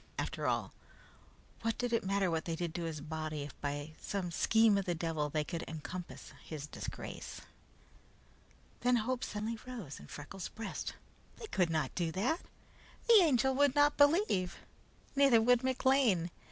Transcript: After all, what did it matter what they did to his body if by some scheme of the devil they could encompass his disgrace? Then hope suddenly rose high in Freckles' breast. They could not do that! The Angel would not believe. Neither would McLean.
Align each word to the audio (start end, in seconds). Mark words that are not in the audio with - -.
After 0.17 0.47
all, 0.47 0.73
what 1.61 1.77
did 1.77 1.93
it 1.93 2.03
matter 2.03 2.31
what 2.31 2.45
they 2.45 2.55
did 2.55 2.73
to 2.73 2.85
his 2.85 3.01
body 3.01 3.43
if 3.43 3.53
by 3.61 3.91
some 4.01 4.31
scheme 4.31 4.75
of 4.79 4.85
the 4.85 4.95
devil 4.95 5.29
they 5.29 5.43
could 5.43 5.63
encompass 5.67 6.33
his 6.43 6.65
disgrace? 6.65 7.41
Then 8.79 8.95
hope 8.95 9.23
suddenly 9.23 9.59
rose 9.67 9.99
high 9.99 10.05
in 10.05 10.07
Freckles' 10.07 10.49
breast. 10.49 10.95
They 11.37 11.45
could 11.45 11.69
not 11.69 11.93
do 11.93 12.11
that! 12.13 12.41
The 13.07 13.19
Angel 13.21 13.53
would 13.53 13.75
not 13.75 13.95
believe. 13.95 14.57
Neither 15.15 15.39
would 15.39 15.61
McLean. 15.63 16.31